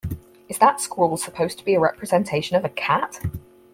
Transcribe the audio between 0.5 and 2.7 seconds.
that scrawl supposed to be a representation of a